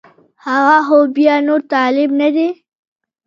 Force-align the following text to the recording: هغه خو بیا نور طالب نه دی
هغه 0.45 0.77
خو 0.87 0.97
بیا 1.15 1.35
نور 1.47 1.61
طالب 1.71 2.09
نه 2.21 2.29
دی 2.35 2.47